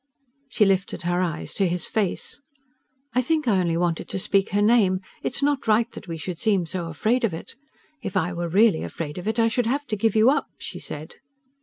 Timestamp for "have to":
9.67-9.95